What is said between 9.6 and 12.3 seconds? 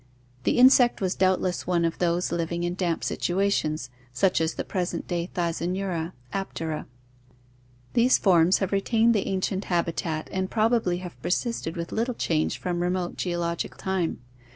habitat and probably have persisted with little